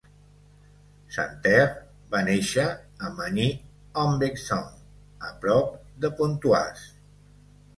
Santerre 1.17 1.67
va 2.15 2.21
néixer 2.29 2.65
a 3.07 3.11
Magny-en-Vexin, 3.19 4.65
a 5.29 5.33
prop 5.45 5.77
de 6.07 6.13
Pontoise. 6.23 6.91